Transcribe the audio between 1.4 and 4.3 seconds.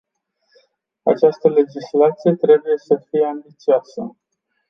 legislație trebuie să fie ambițioasă.